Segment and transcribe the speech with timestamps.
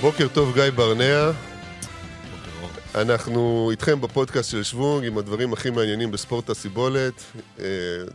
[0.00, 1.30] בוקר טוב, גיא ברנע.
[2.94, 7.12] אנחנו איתכם בפודקאסט של שוונג עם הדברים הכי מעניינים בספורט הסיבולת.
[7.58, 7.64] אה,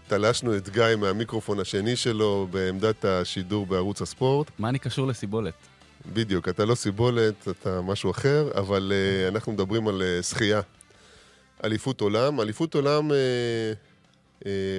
[0.07, 4.51] תלשנו את גיא מהמיקרופון השני שלו בעמדת השידור בערוץ הספורט.
[4.59, 5.53] מה אני קשור לסיבולת?
[6.13, 10.61] בדיוק, אתה לא סיבולת, אתה משהו אחר, אבל uh, אנחנו מדברים על uh, שחייה.
[11.63, 12.41] אליפות עולם.
[12.41, 13.11] אליפות עולם,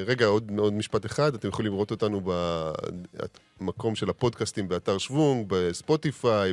[0.06, 2.20] רגע, עוד, עוד משפט אחד, אתם יכולים לראות אותנו
[3.60, 6.52] במקום של הפודקאסטים באתר שוונג, בספוטיפיי,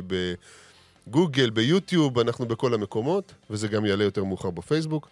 [1.06, 5.08] בגוגל, ביוטיוב, אנחנו בכל המקומות, וזה גם יעלה יותר מאוחר בפייסבוק.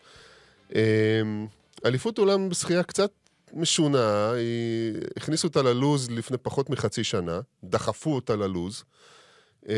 [0.70, 0.74] Uh,
[1.84, 3.10] אליפות עולם בשחייה קצת
[3.55, 4.95] משונה, היא...
[5.16, 8.84] הכניסו אותה ללוז לפני פחות מחצי שנה, דחפו אותה ללוז.
[9.69, 9.73] אמ,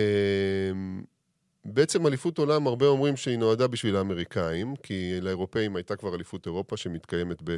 [1.65, 6.77] בעצם אליפות עולם, הרבה אומרים שהיא נועדה בשביל האמריקאים, כי לאירופאים הייתה כבר אליפות אירופה
[6.77, 7.56] שמתקיימת ב...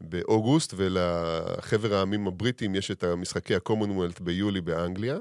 [0.00, 5.18] באוגוסט, ולחבר העמים הבריטים יש את המשחקי ה-commonwealth ביולי באנגליה.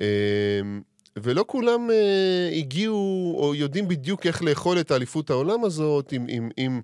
[0.00, 0.82] אמ,
[1.18, 6.48] ולא כולם uh, הגיעו או יודעים בדיוק איך לאכול את האליפות העולם הזאת, אם, אם,
[6.58, 6.80] אם,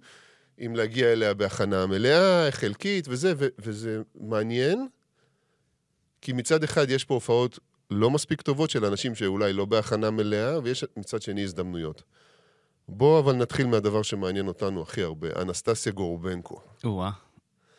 [0.67, 4.87] אם להגיע אליה בהכנה מלאה, חלקית וזה, ו, וזה מעניין,
[6.21, 7.59] כי מצד אחד יש פה הופעות
[7.91, 12.03] לא מספיק טובות של אנשים שאולי לא בהכנה מלאה, ויש מצד שני הזדמנויות.
[12.89, 16.61] בואו אבל נתחיל מהדבר שמעניין אותנו הכי הרבה, אנסטסיה גורבנקו.
[16.85, 17.11] או-אה,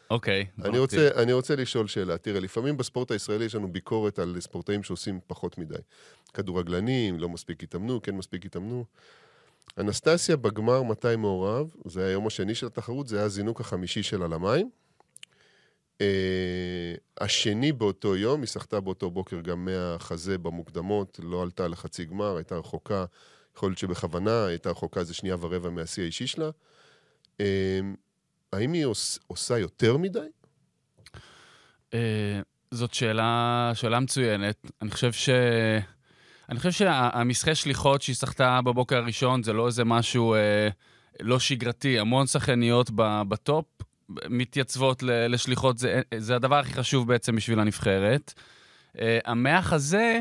[0.10, 0.46] אוקיי.
[0.66, 2.18] אני רוצה, אני רוצה לשאול שאלה.
[2.18, 5.76] תראה, לפעמים בספורט הישראלי יש לנו ביקורת על ספורטאים שעושים פחות מדי.
[6.34, 8.86] כדורגלנים, לא מספיק התאמנו, כן מספיק התאמנו.
[9.78, 14.70] אנסטסיה בגמר מתי מעורב, זה היום השני של התחרות, זה היה הזינוק החמישי שלה למים.
[15.98, 16.02] Uh,
[17.20, 22.56] השני באותו יום, היא שחתה באותו בוקר גם מהחזה במוקדמות, לא עלתה לחצי גמר, הייתה
[22.56, 23.06] רחוקה,
[23.56, 26.50] יכול להיות שבכוונה, הייתה רחוקה איזה שנייה ורבע מהשיא האישי שלה.
[27.38, 27.42] Uh,
[28.54, 30.20] האם היא עוש, עושה יותר מדי?
[31.92, 31.96] Uh,
[32.72, 34.72] זאת שאלה, שאלה מצוינת.
[34.82, 35.30] אני חושב ש...
[36.50, 40.70] אני חושב שהמסחי שליחות שהיא שחתה בבוקר הראשון זה לא איזה משהו אה,
[41.20, 42.00] לא שגרתי.
[42.00, 42.90] המון שחקניות
[43.28, 43.66] בטופ
[44.10, 48.34] מתייצבות לשליחות, זה, זה הדבר הכי חשוב בעצם בשביל הנבחרת.
[48.96, 50.20] Uh, המח הזה,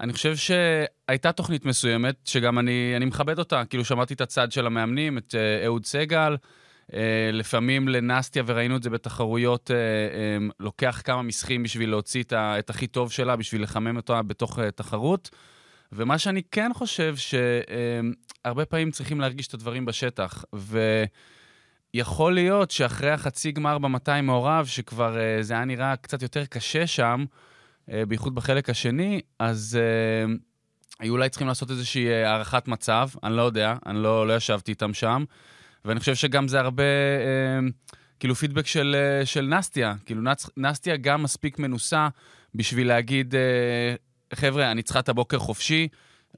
[0.00, 4.66] אני חושב שהייתה תוכנית מסוימת, שגם אני, אני מכבד אותה, כאילו שמעתי את הצד של
[4.66, 6.36] המאמנים, את uh, אהוד סגל,
[6.90, 6.94] uh,
[7.32, 9.74] לפעמים לנסטיה, וראינו את זה בתחרויות, uh,
[10.50, 14.22] um, לוקח כמה מסחים בשביל להוציא את, ה, את הכי טוב שלה, בשביל לחמם אותה
[14.22, 15.30] בתוך uh, תחרות.
[15.92, 21.04] ומה שאני כן חושב, שהרבה uh, פעמים צריכים להרגיש את הדברים בשטח, ו...
[21.96, 26.86] יכול להיות שאחרי החצי גמר ב-200 מעורב, שכבר uh, זה היה נראה קצת יותר קשה
[26.86, 27.24] שם,
[27.88, 30.30] בייחוד בחלק השני, אז uh,
[31.00, 34.72] היו אולי צריכים לעשות איזושהי uh, הערכת מצב, אני לא יודע, אני לא, לא ישבתי
[34.72, 35.24] איתם שם,
[35.84, 39.94] ואני חושב שגם זה הרבה, uh, כאילו, פידבק של, uh, של נסטיה.
[40.06, 42.08] כאילו, נס, נסטיה גם מספיק מנוסה
[42.54, 45.88] בשביל להגיד, uh, חבר'ה, אני צריכה את הבוקר חופשי.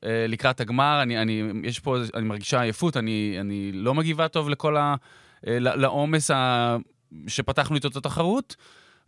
[0.03, 4.77] לקראת הגמר, אני, אני, יש פה, אני מרגישה עייפות, אני, אני לא מגיבה טוב לכל
[4.77, 4.95] ה...
[5.47, 6.31] אה, לעומס.
[7.27, 8.57] שפתחנו איתו את התחרות.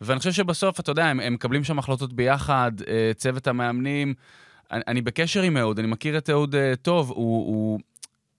[0.00, 4.14] ואני חושב שבסוף, אתה יודע, הם, הם מקבלים שם החלטות ביחד, אה, צוות המאמנים.
[4.70, 7.80] אני, אני בקשר עם אהוד, אני מכיר את אהוד אה, טוב, הוא, הוא,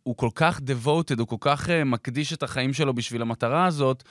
[0.03, 4.03] הוא כל כך devoted, הוא כל כך מקדיש את החיים שלו בשביל המטרה הזאת,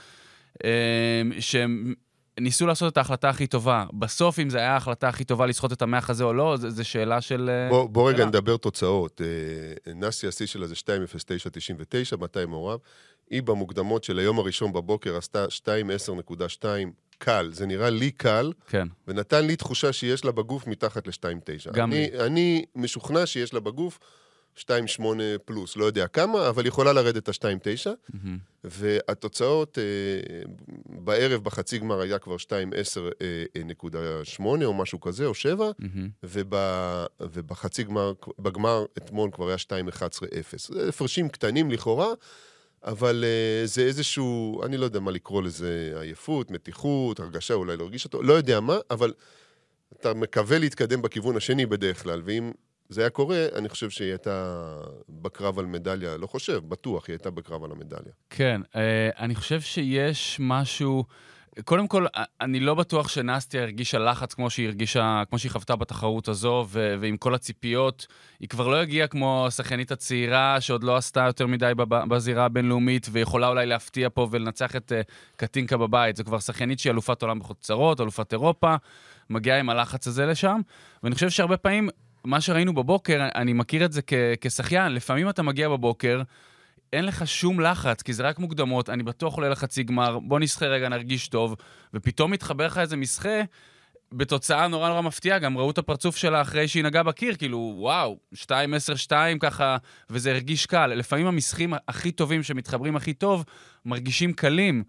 [1.41, 1.95] שהם
[2.41, 3.85] ניסו לעשות את ההחלטה הכי טובה.
[3.93, 7.21] בסוף, אם זו הייתה ההחלטה הכי טובה לסחוט את המח הזה או לא, זו שאלה
[7.21, 7.51] של...
[7.69, 9.21] בוא, בוא רגע נדבר תוצאות.
[9.95, 12.81] נאסי השיא שלה זה 2.0999, 200 מעורב.
[13.31, 16.65] היא במוקדמות של היום הראשון בבוקר עשתה 2.10.2
[17.19, 17.51] קל.
[17.53, 18.89] זה נראה לי קל, כן.
[19.09, 21.73] ונתן לי תחושה שיש לה בגוף מתחת ל-2.9.
[21.73, 22.27] גם אני, לי.
[22.27, 23.99] אני משוכנע שיש לה בגוף
[24.59, 25.03] 2.8
[25.45, 28.17] פלוס, לא יודע כמה, אבל יכולה לרדת את ה-2.9, mm-hmm.
[28.65, 29.83] והתוצאות אה,
[30.87, 35.85] בערב בחצי גמר היה כבר 2.10.8 אה, או משהו כזה, או 7, mm-hmm.
[36.23, 36.55] וב,
[37.21, 40.57] ובחצי גמר, בגמר אתמול כבר היה 2.11.0.
[40.57, 42.09] זה הפרשים קטנים לכאורה.
[42.85, 47.83] אבל uh, זה איזשהו, אני לא יודע מה לקרוא לזה, עייפות, מתיחות, הרגשה, אולי לא
[47.85, 49.13] הרגיש אותו, לא יודע מה, אבל
[50.01, 52.53] אתה מקווה להתקדם בכיוון השני בדרך כלל, ואם
[52.89, 54.77] זה היה קורה, אני חושב שהיא הייתה
[55.09, 58.13] בקרב על מדליה, לא חושב, בטוח, היא הייתה בקרב על המדליה.
[58.31, 58.77] כן, uh,
[59.19, 61.05] אני חושב שיש משהו...
[61.65, 62.07] קודם כל,
[62.41, 66.95] אני לא בטוח שנסטיה הרגישה לחץ כמו שהיא הרגישה, כמו שהיא חוותה בתחרות הזו, ו-
[67.01, 68.07] ועם כל הציפיות,
[68.41, 71.73] היא כבר לא הגיעה כמו השחיינית הצעירה, שעוד לא עשתה יותר מדי
[72.09, 76.17] בזירה הבינלאומית, ויכולה אולי להפתיע פה ולנצח את uh, קטינקה בבית.
[76.17, 78.75] זו כבר שחיינית שהיא אלופת עולם בחוצרות, אלופת אירופה,
[79.31, 80.61] מגיעה עם הלחץ הזה לשם,
[81.03, 81.89] ואני חושב שהרבה פעמים,
[82.25, 86.23] מה שראינו בבוקר, אני מכיר את זה כ- כשחיין, לפעמים אתה מגיע בבוקר,
[86.93, 90.67] אין לך שום לחץ, כי זה רק מוקדמות, אני בטוח עולה לחצי גמר, בוא נסחה
[90.67, 91.57] רגע, נרגיש טוב,
[91.95, 93.41] ופתאום מתחבר לך איזה מסחה,
[94.13, 98.19] בתוצאה נורא נורא מפתיעה, גם ראו את הפרצוף שלה אחרי שהיא נגעה בקיר, כאילו, וואו,
[98.35, 98.39] 2-10-2
[99.41, 99.77] ככה,
[100.11, 100.87] וזה הרגיש קל.
[100.87, 103.45] לפעמים המשחקים הכי טובים שמתחברים הכי טוב,
[103.85, 104.85] מרגישים קלים.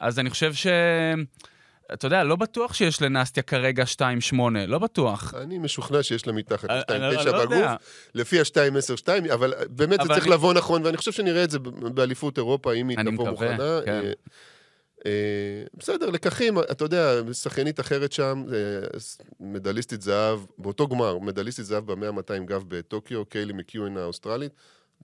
[0.00, 0.66] אז אני חושב ש...
[1.92, 3.84] אתה יודע, לא בטוח שיש לנסטיה כרגע
[4.32, 4.34] 2-8,
[4.66, 5.34] לא בטוח.
[5.34, 7.44] אני משוכנע שיש לה מתחת אני- אני ל-2.9 לא.
[7.44, 7.56] בגוף,
[8.14, 11.58] לפי ה-2.10-2, אבל באמת זה צריך לבוא נכון, ואני חושב שנראה את זה
[11.94, 13.56] באליפות אירופה, אם היא תבוא מוכנה.
[13.84, 13.90] כן.
[14.04, 14.12] אה,
[15.06, 15.12] אה,
[15.74, 18.98] בסדר, לקחים, אתה יודע, שחיינית אחרת שם, אה,
[19.40, 24.52] מדליסטית זהב, באותו גמר, מדליסטית זהב ב-100-200 גב בטוקיו, קיילי מקיואן האוסטרלית,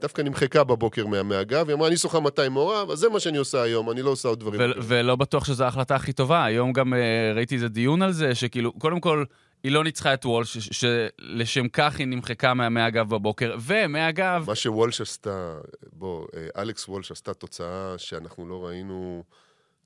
[0.00, 3.38] דווקא נמחקה בבוקר מה- מהגב, היא אמרה, אני שוחה 200 מעורב, אז זה מה שאני
[3.38, 4.60] עושה היום, אני לא עושה עוד דברים.
[4.60, 6.44] ו- אחרים." ולא בטוח שזו ההחלטה הכי טובה.
[6.44, 6.98] היום גם אה,
[7.34, 9.24] ראיתי איזה דיון על זה, שכאילו, קודם כל,
[9.64, 15.00] היא לא ניצחה את וולש, שלשם כך היא נמחקה מה- מהגב בבוקר, ומהגב, מה שוולש
[15.00, 15.58] עשתה,
[15.92, 19.22] בוא, אה, אלכס וולש עשתה תוצאה שאנחנו לא ראינו,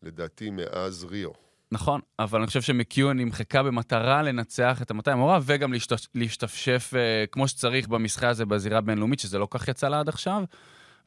[0.03, 1.31] לדעתי, מאז ריו.
[1.73, 7.25] נכון, אבל אני חושב שמקיואן נמחקה במטרה לנצח את ה-200 מעורב, וגם להשת- להשתפשף אה,
[7.33, 10.43] כמו שצריך במשחק הזה בזירה הבינלאומית, שזה לא כך יצא לה עד עכשיו.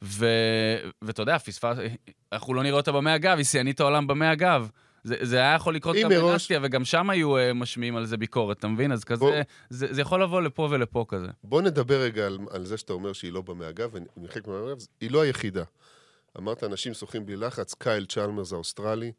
[0.04, 0.26] ו...
[1.02, 1.76] ואתה יודע, פספס...
[2.32, 4.68] אנחנו לא נראה אותה במאה גב, היא שיאנית העולם במאה גב.
[5.04, 8.16] זה, זה היה יכול לקרות גם מראש- בנסטיה, וגם שם היו uh, משמיעים על זה
[8.16, 8.92] ביקורת, אתה מבין?
[8.92, 9.32] אז כזה, בוא-
[9.70, 11.26] זה, זה יכול לבוא לפה ולפה כזה.
[11.44, 13.42] בוא נדבר רגע על, על זה שאתה אומר שהיא לא
[13.92, 15.62] ונמחק מהמאה גב, היא לא היחידה.
[16.38, 19.12] אמרת, אנשים שוחים בלי לחץ, קייל צ'למרס האוסטרלי,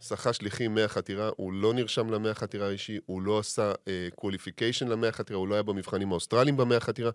[0.00, 3.72] שחה שליחים 100 חתירה, הוא לא נרשם למאה חתירה אישי, הוא לא עשה
[4.14, 7.10] qualification למאה חתירה, הוא לא היה במבחנים האוסטרליים במאה חתירה.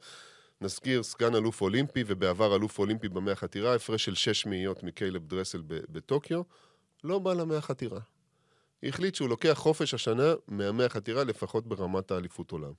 [0.61, 5.61] נזכיר, סגן אלוף אולימפי, ובעבר אלוף אולימפי במאה חתירה, הפרש של שש מאיות מקיילב דרסל
[5.65, 6.41] בטוקיו,
[7.03, 7.99] לא בא למאה חתירה.
[8.83, 12.73] החליט שהוא לוקח חופש השנה מהמאה חתירה, לפחות ברמת האליפות עולם.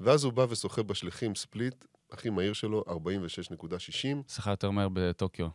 [0.00, 5.48] ואז הוא בא ושוחה בשליחים ספליט, הכי מהיר שלו, 46.60, שחה יותר מהר בטוקיו.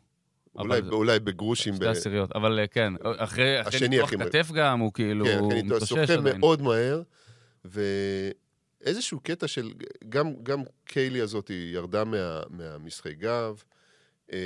[0.55, 1.75] אולי, זה- אולי בגרושים.
[1.75, 4.09] שתי עשיריות, אבל אה, כן, אחרי, אחרי השני ניתוח.
[4.09, 6.39] כתף גם, הוא כאילו, כן, הוא כן, איתו, מתאושש שוחה עדיין.
[6.39, 7.01] מאוד מהר,
[7.65, 9.71] ואיזשהו קטע של,
[10.09, 13.63] גם, גם קיילי הזאת ירדה מה, מהמשחקי גב,
[14.33, 14.37] אה,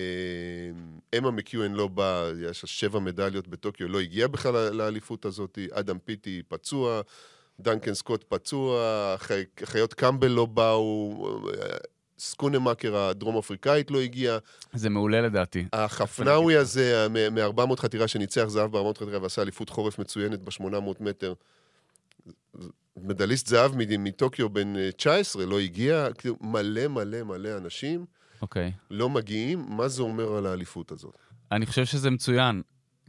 [1.17, 5.97] אמה מקיואן לא באה, יש לה שבע מדליות בטוקיו, לא הגיעה בכלל לאליפות הזאת, אדם
[5.99, 7.01] פיטי פצוע,
[7.59, 8.79] דנקן סקוט פצוע,
[9.17, 9.33] חי-
[9.65, 11.27] חיות קמבל לא באו,
[11.61, 11.77] אה,
[12.19, 14.37] סקונמקר הדרום אפריקאית לא הגיעה.
[14.73, 15.65] זה מעולה לדעתי.
[15.73, 21.33] החפנאווי הזה, מ-400 חתירה שניצח זהב ב-400 חתירה ועשה אליפות חורף מצוינת ב-800 מטר.
[22.97, 28.05] מדליסט זהב מטוקיו בן אה, 19, לא הגיע, כאילו מלא מלא מלא אנשים
[28.43, 28.71] אוקיי.
[28.91, 31.17] לא מגיעים, מה זה אומר על האליפות הזאת?
[31.51, 32.61] אני חושב שזה מצוין,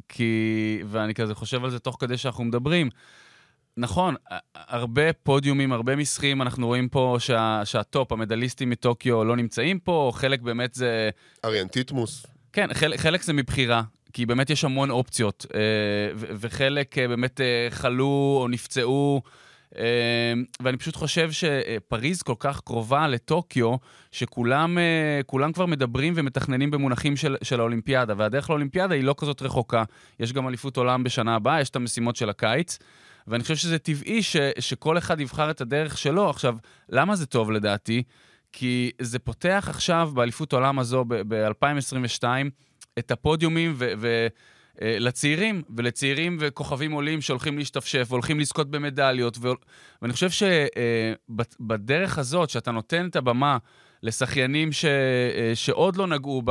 [0.08, 0.82] כי...
[0.86, 2.90] ואני כזה חושב על זה תוך כדי שאנחנו מדברים.
[3.76, 4.14] נכון,
[4.54, 10.12] הרבה פודיומים, הרבה משחקים, אנחנו רואים פה שה, שה top, המדליסטים מטוקיו לא נמצאים פה,
[10.14, 11.10] חלק באמת זה...
[11.44, 13.82] אריאן טיטמוס, כן, חלק, חלק זה מבחירה,
[14.12, 15.60] כי באמת יש המון אופציות, אה,
[16.14, 19.22] ו- וחלק אה, באמת אה, חלו או נפצעו,
[20.60, 23.76] ואני פשוט חושב שפריז כל כך קרובה לטוקיו,
[24.12, 24.78] שכולם
[25.26, 29.84] כולם כבר מדברים ומתכננים במונחים של, של האולימפיאדה, והדרך לאולימפיאדה היא לא כזאת רחוקה.
[30.20, 32.78] יש גם אליפות עולם בשנה הבאה, יש את המשימות של הקיץ.
[33.26, 36.30] ואני חושב שזה טבעי ש, שכל אחד יבחר את הדרך שלו.
[36.30, 36.56] עכשיו,
[36.88, 38.02] למה זה טוב לדעתי?
[38.52, 42.24] כי זה פותח עכשיו באליפות העולם הזו ב-2022
[42.98, 43.92] את הפודיומים ו...
[43.98, 44.26] ו
[44.82, 49.48] אה, לצעירים, ולצעירים וכוכבים עולים שהולכים להשתפשף, והולכים לזכות במדליות, ו...
[50.02, 50.28] ואני חושב
[51.28, 53.58] שבדרך הזאת, שאתה נותן את הבמה
[54.02, 54.84] לשחיינים ש...
[54.84, 56.42] אה, שעוד לא נגעו.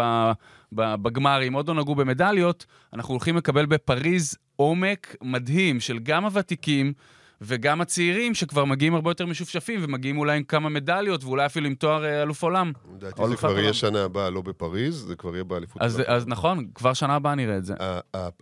[0.76, 6.94] בגמרים, עוד לא נגעו במדליות, אנחנו הולכים לקבל בפריז עומק מדהים של גם הוותיקים,
[7.42, 11.76] וגם הצעירים שכבר מגיעים הרבה יותר משופשפים, ומגיעים אולי עם כמה מדליות, ואולי אפילו עם
[11.76, 12.72] תואר אה, אלוף עולם.
[12.96, 13.60] לדעתי זה כבר.
[13.60, 15.82] יהיה שנה הבאה, לא בפריז, זה כבר יהיה באליפות.
[15.82, 16.02] אז.
[16.08, 17.74] אז נכון, כבר שנה הבאה נראה את זה.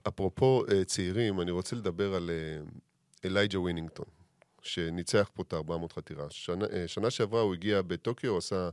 [0.08, 2.30] אפרופו אה, צעירים, אני רוצה לדבר על
[3.26, 4.06] אלייג'ה ווינינגטון,
[4.62, 6.26] שניצח פה את ה-400 חתירה.
[6.30, 8.70] שנה, אה, שנה שעברה הוא הגיע בטוקיו, עשה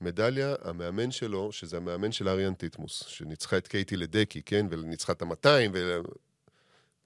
[0.00, 4.66] מדליה, המאמן שלו, שזה המאמן של אריאן טיטמוס, שניצחה את קייטי לדקי, כן?
[4.70, 5.48] וניצחה את ה-200,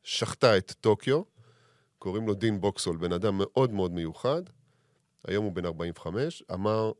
[0.05, 1.23] ושחטה את טוקיו.
[1.99, 4.43] קוראים לו דין בוקסול, בן אדם מאוד מאוד מיוחד.
[5.27, 6.93] היום הוא בן 45, אמר,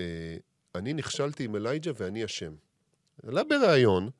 [0.00, 0.36] אה,
[0.74, 2.54] אני נכשלתי עם אלייג'ה ואני אשם.
[3.26, 4.10] עלה בריאיון,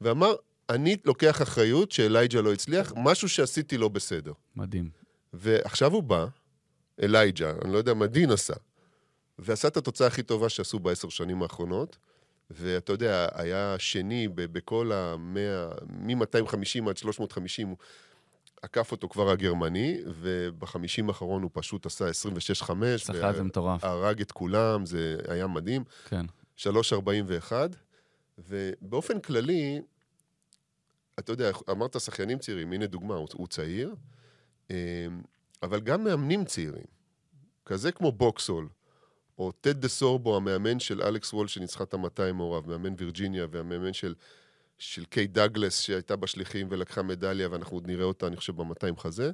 [0.00, 0.34] ואמר,
[0.70, 4.32] אני לוקח אחריות שאלייג'ה לא הצליח, משהו שעשיתי לא בסדר.
[4.56, 4.90] מדהים.
[5.32, 6.26] ועכשיו הוא בא,
[7.02, 8.54] אלייג'ה, אני לא יודע מה דין עשה,
[9.38, 11.98] ועשה את התוצאה הכי טובה שעשו בעשר שנים האחרונות,
[12.50, 17.74] ואתה יודע, היה שני בכל המאה, מ-250 עד 350,
[18.62, 22.10] עקף אותו כבר הגרמני, ובחמישים האחרון הוא פשוט עשה 26-5,
[22.96, 23.84] שחה את זה מטורף.
[23.84, 25.84] והרג את כולם, זה היה מדהים.
[26.08, 26.26] כן.
[26.56, 27.52] 3.41,
[28.38, 29.80] ובאופן כללי,
[31.18, 33.94] אתה יודע, אמרת שחיינים צעירים, הנה דוגמה, הוא, הוא צעיר,
[35.62, 36.86] אבל גם מאמנים צעירים,
[37.64, 38.68] כזה כמו בוקסול,
[39.38, 43.92] או טוד דה סורבו, המאמן של אלכס וולש שניצחה את ה-200 מעורב, מאמן וירג'יניה, והמאמן
[43.92, 44.14] של,
[44.78, 49.30] של קייט דאגלס שהייתה בשליחים ולקחה מדליה, ואנחנו עוד נראה אותה, אני חושב, ב-200 חזה.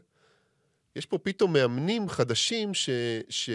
[0.96, 2.90] יש פה פתאום מאמנים חדשים ש...
[3.28, 3.50] ש...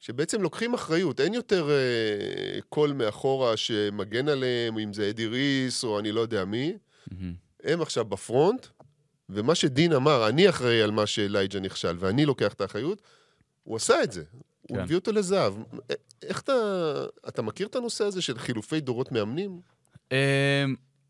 [0.00, 1.20] שבעצם לוקחים אחריות.
[1.20, 6.44] אין יותר uh, קול מאחורה שמגן עליהם, אם זה אדי ריס או אני לא יודע
[6.44, 6.76] מי.
[7.08, 7.14] Mm-hmm.
[7.64, 8.66] הם עכשיו בפרונט,
[9.28, 13.02] ומה שדין אמר, אני אחראי על מה שאלייג'ה נכשל, ואני לוקח את האחריות,
[13.70, 14.22] הוא עשה את זה.
[14.68, 14.74] כן.
[14.74, 15.54] הוא הביא אותו לזהב.
[16.22, 16.52] איך אתה...
[17.28, 19.60] אתה מכיר את הנושא הזה של חילופי דורות מאמנים?
[20.12, 20.16] אמ,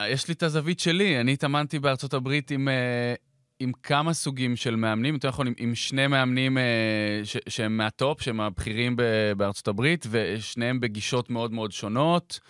[0.02, 1.21] יש לי את הזווית שלי.
[1.21, 3.14] אני התאמנתי בארצות הברית עם, אה,
[3.61, 7.92] עם כמה סוגים של מאמנים, יותר נכון, עם, עם שני מאמנים אה, ש, שהם מה
[7.92, 8.97] top, שהם הבכירים
[9.37, 12.40] בארצות הברית, ושניהם בגישות מאוד מאוד שונות.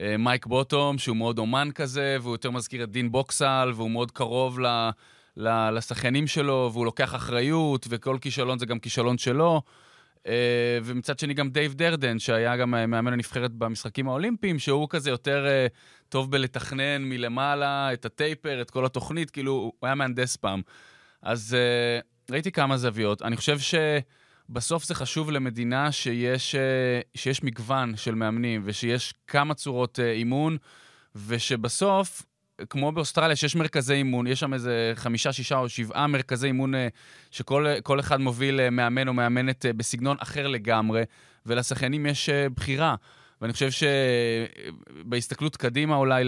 [0.00, 4.10] אה, מייק בוטום, שהוא מאוד אומן כזה, והוא יותר מזכיר את דין בוקסול, והוא מאוד
[4.10, 4.90] קרוב ל,
[5.36, 9.62] לשחיינים שלו, והוא לוקח אחריות, וכל כישלון זה גם כישלון שלו.
[10.26, 15.46] אה, ומצד שני גם דייב דורדן, שהיה גם מאמן הנבחרת במשחקים האולימפיים, שהוא כזה יותר
[16.08, 20.62] טוב בלתכנן מלמעלה את הטייפר, את כל התוכנית, כאילו, הוא היה מהנדס פעם.
[21.22, 21.56] אז
[22.30, 23.22] ראיתי כמה זוויות.
[23.22, 23.74] אני חושב ש...
[24.48, 30.56] בסוף זה חשוב למדינה שיש, אה, שיש מגוון של מאמנים ושיש כמה צורות אה, אימון,
[31.26, 32.22] ושבסוף,
[32.70, 36.88] כמו באוסטרליה, שיש מרכזי אימון, יש שם איזה חמישה, שישה או שבעה מרכזי אימון אה,
[37.30, 41.02] שכל אחד מוביל מאמן או מאמנת בסגנון אחר לגמרי,
[41.46, 42.94] ולשחיינים יש בחירה.
[43.40, 46.24] ואני חושב שבהסתכלות קדימה אולי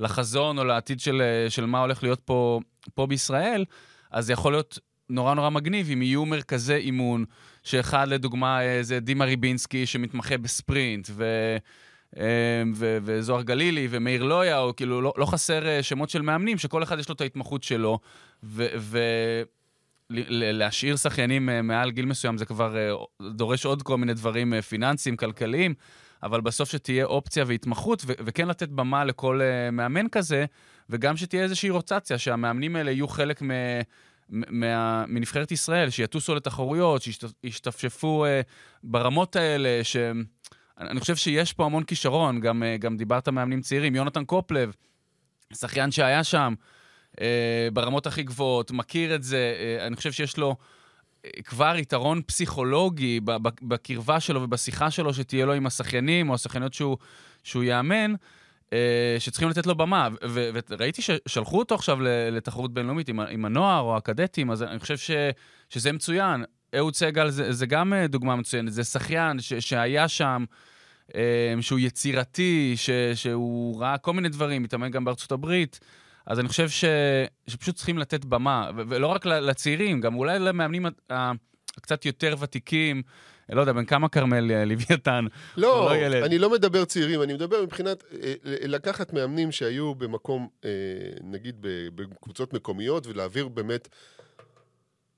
[0.00, 2.60] לחזון או לעתיד של, של מה הולך להיות פה,
[2.94, 3.64] פה בישראל,
[4.10, 4.78] אז זה יכול להיות
[5.08, 7.24] נורא נורא מגניב אם יהיו מרכזי אימון,
[7.62, 11.24] שאחד לדוגמה זה דימה ריבינסקי שמתמחה בספרינט, ו...
[12.18, 16.58] אה, ו- וזוהר גלילי ומאיר לויה, או כאילו לא, לא חסר אה, שמות של מאמנים,
[16.58, 17.98] שכל אחד יש לו את ההתמחות שלו,
[20.10, 25.16] ולהשאיר ו- שחיינים אה, מעל גיל מסוים זה כבר דורש עוד כל מיני דברים פיננסיים,
[25.16, 25.74] כלכליים,
[26.22, 29.40] אבל בסוף שתהיה אופציה והתמחות, ו- וכן לתת במה לכל
[29.72, 30.44] מאמן כזה,
[30.90, 33.50] וגם שתהיה איזושהי רוטציה, שהמאמנים האלה יהיו חלק מ...
[34.32, 38.28] מה, מנבחרת ישראל, שיטוסו לתחרויות, שישתפשפו uh,
[38.82, 39.96] ברמות האלה, ש...
[40.90, 44.72] אני חושב שיש פה המון כישרון, גם, uh, גם דיברת מאמנים צעירים, יונתן קופלב,
[45.54, 46.54] שחיין שהיה שם,
[47.10, 47.18] uh,
[47.72, 50.56] ברמות הכי גבוהות, מכיר את זה, uh, אני חושב שיש לו
[51.44, 53.20] כבר יתרון פסיכולוגי
[53.62, 56.96] בקרבה שלו ובשיחה שלו שתהיה לו עם השחיינים או השחייניות שהוא,
[57.42, 58.14] שהוא יאמן.
[58.72, 60.08] אה, שצריכים לתת לו במה,
[60.70, 61.98] וראיתי ששלחו אותו עכשיו
[62.32, 65.10] לתחרות בינלאומית עם, עם הנוער או הקדטים, אז אני חושב ש,
[65.68, 66.44] שזה מצוין.
[66.76, 70.56] אהוד סגל זה, זה גם אה, דוגמה מצוינת, זה שחיין ש, שהיה שם, אה,
[71.60, 75.80] שהוא יצירתי, ש, שהוא ראה כל מיני דברים, מתאמן גם בארצות הברית.
[76.26, 76.84] אז אני חושב ש,
[77.46, 80.86] שפשוט צריכים לתת במה, ולא רק לצעירים, גם אולי למאמנים
[81.76, 83.02] הקצת יותר ותיקים.
[83.48, 85.24] לא יודע, בן כמה כרמל אה, לוויתן?
[85.56, 90.70] לא, לא אני לא מדבר צעירים, אני מדבר מבחינת אה, לקחת מאמנים שהיו במקום, אה,
[91.22, 91.56] נגיד
[91.94, 93.88] בקבוצות מקומיות, ולהעביר באמת,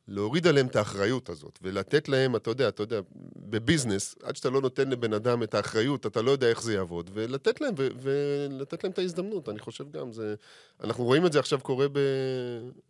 [0.09, 3.01] להוריד עליהם את האחריות הזאת, ולתת להם, אתה יודע, אתה יודע,
[3.37, 7.11] בביזנס, עד שאתה לא נותן לבן אדם את האחריות, אתה לא יודע איך זה יעבוד,
[7.15, 10.35] ולתת להם, ולתת להם את ההזדמנות, אני חושב גם, זה...
[10.85, 11.87] אנחנו רואים את זה עכשיו קורה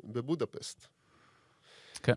[0.05, 0.87] בבודפסט.
[2.03, 2.15] כן.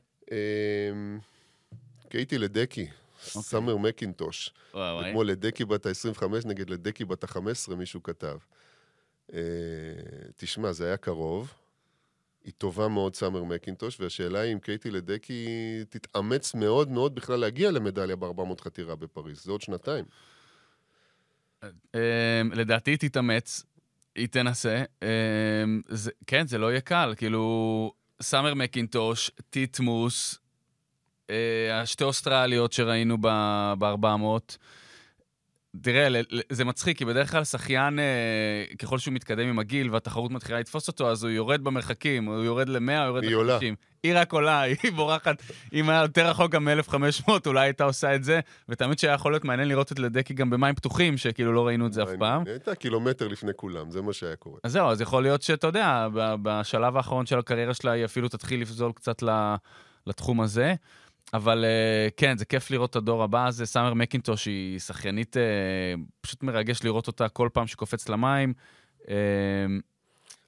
[2.10, 2.88] קייטי לדקי,
[3.27, 3.42] אוקיי.
[3.42, 4.54] סאמר מקינטוש.
[5.12, 8.38] כמו לדקי בת ה-25 נגד לדקי בת ה-15, מישהו כתב.
[9.34, 9.39] אה,
[10.38, 11.54] תשמע, זה היה קרוב.
[12.48, 15.48] היא טובה מאוד, סאמר מקינטוש, והשאלה היא אם קייטי לדקי
[15.89, 19.44] תתאמץ מאוד מאוד בכלל להגיע למדליה ב-400 חתירה בפריז.
[19.44, 20.06] זה עוד שנתיים.
[21.96, 23.63] אה, לדעתי היא תתאמץ,
[24.16, 24.84] היא תנסה.
[25.04, 25.63] אה,
[26.27, 27.13] כן, זה לא יהיה קל.
[27.18, 30.39] כאילו, סאמר מקינטוש, טיטמוס,
[31.30, 34.58] אה, השתי אוסטרליות שראינו ב-400,
[35.81, 38.05] תראה, זה מצחיק, כי בדרך כלל שחיין, אה,
[38.79, 42.69] ככל שהוא מתקדם עם הגיל והתחרות מתחילה לתפוס אותו, אז הוא יורד במרחקים, הוא יורד
[42.69, 43.75] ל-100, הוא יורד ל-50.
[44.03, 45.41] היא רק עולה, היא בורחת.
[45.74, 48.39] אם היה יותר רחוק גם מ-1500, אולי הייתה עושה את זה.
[48.69, 51.93] ותמיד שהיה יכול להיות מעניין לראות את לדקי גם במים פתוחים, שכאילו לא ראינו את
[51.93, 52.43] זה אף פעם.
[52.46, 54.60] הייתה קילומטר לפני כולם, זה מה שהיה קורה.
[54.63, 56.07] אז זהו, אז יכול להיות שאתה יודע,
[56.41, 59.24] בשלב האחרון של הקריירה שלה, היא אפילו תתחיל לפזול קצת
[60.07, 60.75] לתחום הזה.
[61.34, 63.65] אבל uh, כן, זה כיף לראות את הדור הבא הזה.
[63.65, 68.53] סאמר מקינטוש היא שחיינית, uh, פשוט מרגש לראות אותה כל פעם שקופץ למים.
[69.01, 69.07] Uh,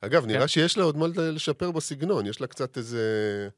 [0.01, 0.27] אגב, כן.
[0.27, 3.49] נראה שיש לה עוד מה לשפר בסגנון, יש לה קצת איזה...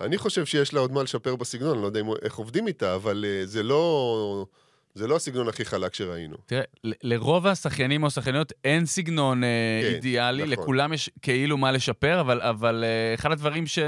[0.00, 3.24] אני חושב שיש לה עוד מה לשפר בסגנון, אני לא יודע איך עובדים איתה, אבל
[3.44, 4.46] זה לא...
[4.94, 6.36] זה לא הסגנון הכי חלק שראינו.
[6.46, 10.52] תראה, לרוב השחיינים או השחייניות אין סגנון אה, כן, אידיאלי, נכון.
[10.52, 13.78] לכולם יש כאילו מה לשפר, אבל, אבל אה, אחד הדברים ש,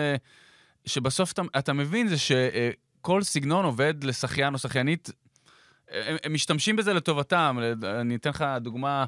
[0.91, 5.11] שבסוף אתה, אתה מבין זה שכל סגנון עובד לשחיין או שחיינית,
[5.91, 7.59] הם, הם משתמשים בזה לטובתם.
[8.01, 9.05] אני אתן לך דוגמה,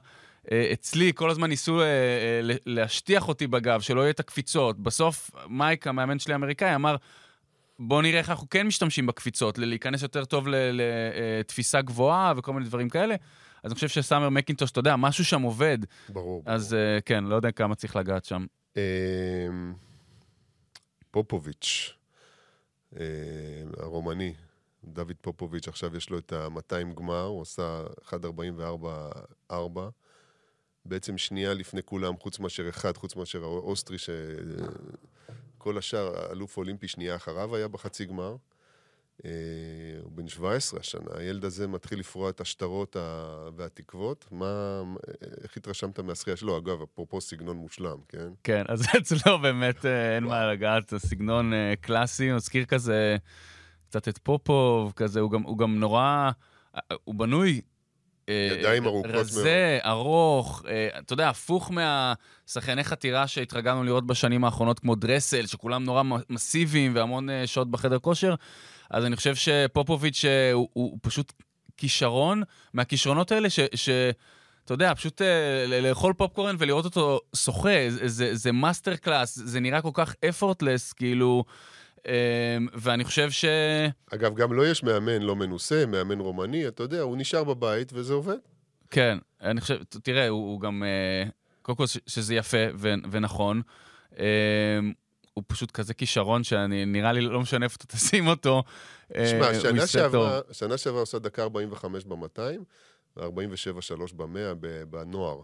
[0.52, 4.80] אה, אצלי כל הזמן ניסו אה, אה, להשטיח אותי בגב, שלא יהיה את הקפיצות.
[4.80, 6.96] בסוף מייק, המאמן שלי האמריקאי, אמר,
[7.78, 12.88] בואו נראה איך אנחנו כן משתמשים בקפיצות, להיכנס יותר טוב לתפיסה גבוהה וכל מיני דברים
[12.88, 13.14] כאלה.
[13.62, 15.78] אז אני חושב שסאמר מקינטוש, אתה יודע, משהו שם עובד.
[16.08, 16.42] ברור.
[16.46, 18.46] אז אה, כן, לא יודע כמה צריך לגעת שם.
[21.12, 21.94] פופוביץ',
[22.96, 23.04] אה,
[23.78, 24.34] הרומני,
[24.84, 27.84] דוד פופוביץ', עכשיו יש לו את ה-200 גמר, הוא עשה
[29.50, 29.54] 1.44-4,
[30.84, 37.16] בעצם שנייה לפני כולם, חוץ מאשר אחד, חוץ מאשר האוסטרי, שכל השאר, אלוף אולימפי שנייה
[37.16, 38.36] אחריו היה בחצי גמר.
[39.24, 39.30] אה,
[40.02, 42.96] הוא בן 17 השנה, הילד הזה מתחיל לפרוע את השטרות
[43.56, 44.26] והתקוות.
[44.30, 44.82] מה,
[45.42, 46.58] איך התרשמת מהשחייה שלו?
[46.58, 48.28] אגב, אפרופו סגנון מושלם, כן?
[48.44, 53.16] כן, אז אצלו באמת אה, אין מה לגעת, זה סגנון אה, קלאסי, מזכיר כזה
[53.88, 56.30] קצת את פופוב, כזה, הוא גם, הוא גם נורא,
[56.76, 57.60] אה, הוא בנוי...
[58.50, 64.78] אה, ידיים ארוכות רזה, ארוך, אה, אתה יודע, הפוך מהשחייני חתירה שהתרגלנו לראות בשנים האחרונות,
[64.78, 68.34] כמו דרסל, שכולם נורא מסיביים והמון אה, שעות בחדר כושר.
[68.90, 71.32] אז אני חושב שפופוביץ' הוא, הוא, פשוט
[71.76, 72.42] כישרון,
[72.74, 73.60] מהכישרונות האלה ש...
[73.74, 73.88] ש
[74.64, 75.22] אתה יודע, פשוט
[75.82, 80.92] לאכול פופקורן ולראות אותו שוחה, זה, זה, זה master class, זה נראה כל כך effortless,
[80.92, 81.44] כאילו,
[82.74, 83.44] ואני חושב ש...
[84.14, 88.12] אגב, גם לו יש מאמן לא מנוסה, מאמן רומני, אתה יודע, הוא נשאר בבית וזה
[88.12, 88.36] עובד.
[88.90, 91.28] כן, אני חושב, תראה, הוא, הוא גם, אה,
[91.62, 93.62] קודם כל שזה יפה ו, ונכון.
[94.18, 94.78] אה,
[95.34, 98.62] הוא פשוט כזה כישרון שאני, נראה לי לא משנה איפה אתה תשים אותו.
[99.16, 100.40] אה, תשמע, הוא שנה שעברה.
[100.52, 102.40] שנה שעברה עושה דקה 45 ב-200,
[103.16, 104.54] ו-47-3 ב-100
[104.90, 105.42] בנוער.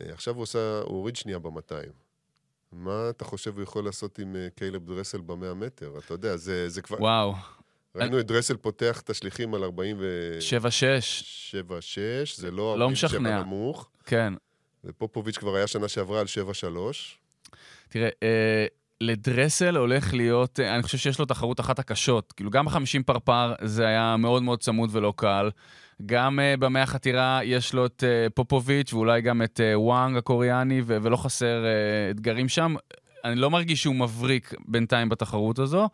[0.00, 2.03] אה, עכשיו הוא עושה, הוא הוריד שנייה ב-200.
[2.74, 5.92] מה אתה חושב הוא יכול לעשות עם אה, קיילב דרסל ב-100 מטר?
[5.98, 6.96] אתה יודע, זה, זה כבר...
[7.00, 7.34] וואו,
[7.94, 9.66] ראינו את דרסל פותח את השליחים על 47-6,
[11.50, 11.56] 7-6,
[12.36, 13.42] זה לא לא 47 משכנע.
[13.42, 14.32] נמוך, כן.
[14.84, 16.26] ופופוביץ' כבר היה שנה שעברה על
[17.46, 17.54] 7-3.
[17.88, 18.66] תראה, אה,
[19.00, 22.32] לדרסל הולך להיות, אה, אני חושב שיש לו תחרות אחת הקשות.
[22.32, 25.50] כאילו, גם ב-50 פרפר זה היה מאוד מאוד צמוד ולא קל.
[26.06, 30.82] גם uh, במאה החתירה יש לו את uh, פופוביץ' ואולי גם את uh, וואנג הקוריאני,
[30.86, 32.74] ו- ולא חסר uh, אתגרים שם.
[33.24, 35.88] אני לא מרגיש שהוא מבריק בינתיים בתחרות הזו.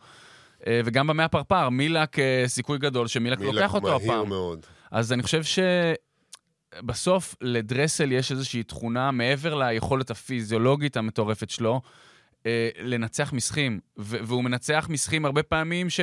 [0.59, 4.29] Uh, וגם במאה פרפר, מילק uh, סיכוי גדול שמילק מילק לוקח אותו מהיר הפעם.
[4.29, 4.65] מאוד.
[4.91, 5.41] אז אני חושב
[6.81, 11.81] שבסוף לדרסל יש איזושהי תכונה, מעבר ליכולת הפיזיולוגית המטורפת שלו,
[12.45, 13.79] אה, לנצח מסחים.
[13.97, 15.99] והוא מנצח מסחים הרבה פעמים ש...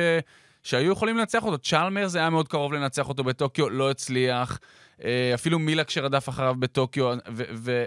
[0.63, 1.57] שהיו יכולים לנצח אותו.
[1.57, 4.59] צ'למר זה היה מאוד קרוב לנצח אותו בטוקיו, לא הצליח.
[5.03, 7.43] אה, אפילו מילק שרדף אחריו בטוקיו, ו...
[7.55, 7.85] ו-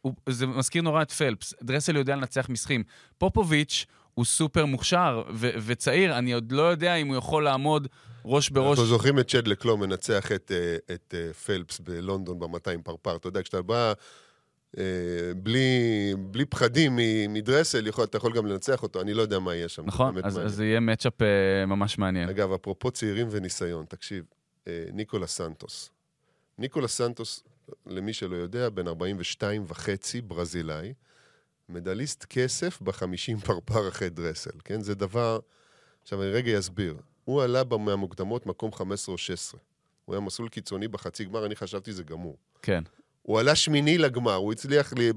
[0.00, 1.54] הוא, זה מזכיר נורא את פלפס.
[1.62, 2.82] דרסל יודע לנצח מסחים.
[3.18, 7.88] פופוביץ' הוא סופר מוכשר ו- וצעיר, אני עוד לא יודע אם הוא יכול לעמוד
[8.24, 8.78] ראש בראש.
[8.78, 13.16] אנחנו זוכרים את שד לקלו מנצח את, אה, את אה, פלפס בלונדון ב-200 פרפר.
[13.16, 13.92] אתה יודע, כשאתה בא
[15.36, 19.68] בלי, בלי פחדים מדרסל, יכול, אתה יכול גם לנצח אותו, אני לא יודע מה יהיה
[19.68, 19.86] שם.
[19.86, 20.38] נכון, אז.
[20.38, 22.28] אז זה יהיה מצ'אפ אה, ממש מעניין.
[22.28, 24.24] אגב, אפרופו צעירים וניסיון, תקשיב,
[24.66, 25.90] אה, ניקולה סנטוס.
[26.58, 27.44] ניקולה סנטוס,
[27.86, 30.92] למי שלא יודע, בן 42 וחצי, ברזילאי,
[31.68, 34.80] מדליסט כסף ב-50 פרפר אחרי דרסל, כן?
[34.80, 35.38] זה דבר...
[36.02, 36.96] עכשיו, אני רגע אסביר.
[37.24, 39.60] הוא עלה מהמוקדמות מקום 15 או 16.
[40.04, 42.36] הוא היה מסלול קיצוני בחצי גמר, אני חשבתי זה גמור.
[42.62, 42.82] כן.
[43.26, 45.10] הוא עלה שמיני לגמר, הוא הצליח, לי,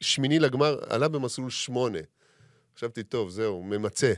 [0.00, 1.98] שמיני לגמר, עלה במסלול שמונה.
[2.76, 4.12] חשבתי, טוב, זהו, ממצה.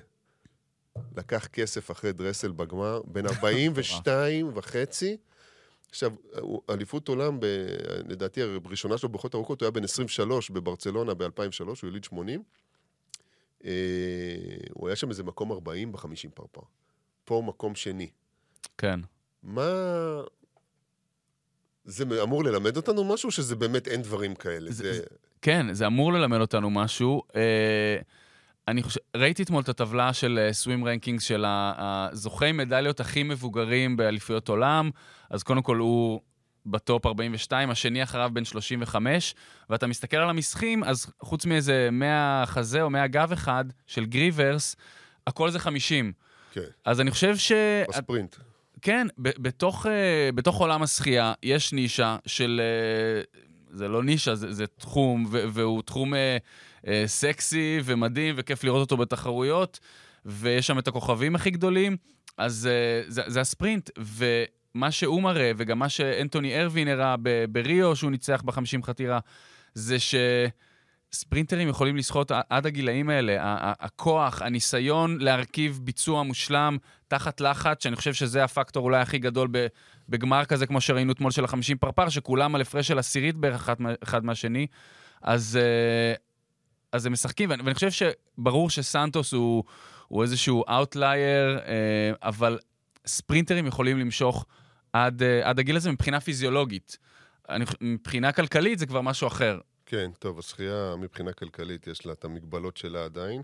[1.16, 5.16] לקח כסף אחרי דרסל בגמר, בן 42 וחצי.
[5.90, 6.12] עכשיו,
[6.70, 7.46] אליפות עולם, ב,
[8.08, 12.42] לדעתי, הראשונה שלו בבריכות ארוכות, הוא היה בן 23 בברצלונה ב-2003, הוא יליד 80.
[13.64, 13.70] אה,
[14.72, 16.60] הוא היה שם איזה מקום 40 ב-50 פרפר.
[17.24, 18.10] פה מקום שני.
[18.78, 19.00] כן.
[19.42, 20.22] מה...
[21.84, 24.70] זה אמור ללמד אותנו משהו, שזה באמת אין דברים כאלה?
[24.72, 25.02] זה- זה...
[25.42, 27.22] כן, זה אמור ללמד אותנו משהו.
[27.36, 27.96] אה,
[28.68, 34.48] אני חושב, ראיתי אתמול את הטבלה של swim ranking של הזוכי מדליות הכי מבוגרים באליפויות
[34.48, 34.90] עולם,
[35.30, 36.20] אז קודם כל הוא
[36.66, 39.34] בטופ 42, השני אחריו בן 35,
[39.70, 44.76] ואתה מסתכל על המסחים, אז חוץ מאיזה 100 חזה או 100 גב אחד של גריברס,
[45.26, 46.12] הכל זה 50.
[46.52, 47.52] כן, אז אני חושב ש...
[47.88, 48.36] בספרינט.
[48.84, 52.60] כן, בתוך, אה, בתוך עולם השחייה יש נישה של...
[52.64, 56.36] אה, זה לא נישה, זה, זה תחום, והוא תחום אה,
[56.86, 59.80] אה, סקסי ומדהים, וכיף לראות אותו בתחרויות,
[60.26, 61.96] ויש שם את הכוכבים הכי גדולים,
[62.36, 63.90] אז אה, זה, זה הספרינט,
[64.74, 67.16] מה שהוא מראה, וגם מה שאנטוני ארווין הראה
[67.48, 69.18] בריו, שהוא ניצח בחמישים חתירה,
[69.74, 69.96] זה
[71.14, 73.36] שספרינטרים יכולים לשחות עד הגילאים האלה.
[73.80, 76.76] הכוח, הניסיון להרכיב ביצוע מושלם
[77.08, 79.48] תחת לחץ, שאני חושב שזה הפקטור אולי הכי גדול
[80.08, 83.70] בגמר כזה, כמו שראינו אתמול של החמישים פרפר, שכולם על הפרש של עשירית בערך
[84.02, 84.66] אחד מהשני.
[85.22, 86.14] אז, אה,
[86.92, 89.64] אז הם משחקים, ואני חושב שברור שסנטוס הוא,
[90.08, 92.58] הוא איזשהו outlier, אה, אבל
[93.06, 94.46] ספרינטרים יכולים למשוך
[94.92, 96.98] עד, אה, עד הגיל הזה מבחינה פיזיולוגית.
[97.48, 99.58] אני, מבחינה כלכלית זה כבר משהו אחר.
[99.94, 103.42] כן, טוב, השחייה מבחינה כלכלית יש לה את המגבלות שלה עדיין.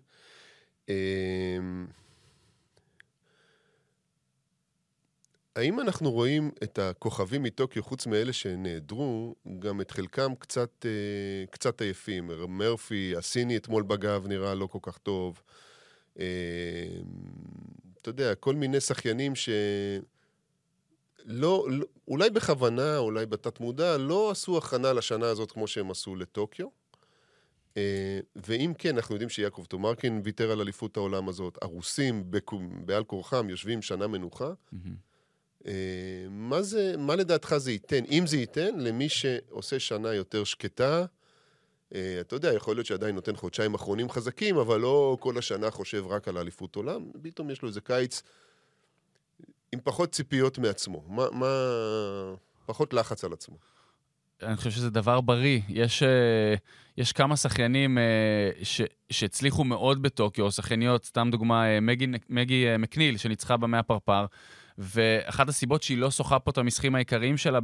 [5.57, 11.81] האם אנחנו רואים את הכוכבים מטוקיו, חוץ מאלה שנעדרו, גם את חלקם קצת, אה, קצת
[11.81, 12.31] עייפים?
[12.49, 15.43] מרפי, הסיני אתמול בגב נראה לא כל כך טוב.
[16.19, 16.25] אה,
[18.03, 19.49] אתה יודע, כל מיני שחיינים ש...
[21.25, 26.67] לא, לא, אולי בכוונה, אולי בתת-מודע, לא עשו הכנה לשנה הזאת כמו שהם עשו לטוקיו.
[27.77, 31.59] אה, ואם כן, אנחנו יודעים שיעקב תומרקין ויתר על אליפות העולם הזאת.
[31.63, 32.31] הרוסים,
[32.85, 34.51] בעל כורחם, יושבים שנה מנוחה.
[34.51, 34.77] Mm-hmm.
[35.67, 35.73] אה,
[36.31, 41.05] מה, זה, מה לדעתך זה ייתן, אם זה ייתן, למי שעושה שנה יותר שקטה?
[41.95, 46.05] אה, אתה יודע, יכול להיות שעדיין נותן חודשיים אחרונים חזקים, אבל לא כל השנה חושב
[46.07, 48.23] רק על אליפות עולם, פתאום יש לו איזה קיץ
[49.73, 51.03] עם פחות ציפיות מעצמו.
[51.09, 51.47] מה, מה...
[52.67, 53.57] פחות לחץ על עצמו.
[54.43, 55.61] אני חושב שזה דבר בריא.
[55.69, 56.55] יש, אה,
[56.97, 57.99] יש כמה שחיינים
[58.63, 58.81] ש,
[59.11, 64.27] שהצליחו מאוד בטוקיו, שחייניות, סתם דוגמה, מגי, מגי מקניל, שניצחה במאה פרפר.
[64.79, 67.59] ואחת הסיבות שהיא לא שוחה פה את המסחים העיקריים שלה